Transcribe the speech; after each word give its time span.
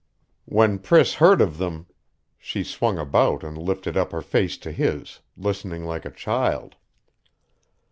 When 0.45 0.79
Priss 0.79 1.13
heard 1.13 1.41
of 1.41 1.59
them, 1.59 1.85
she 2.39 2.63
swung 2.63 2.97
about 2.97 3.43
and 3.43 3.55
lifted 3.55 3.95
up 3.95 4.11
her 4.13 4.23
face 4.23 4.57
to 4.57 4.71
his, 4.71 5.19
listening 5.37 5.85
like 5.85 6.05
a 6.05 6.09
child. 6.09 6.75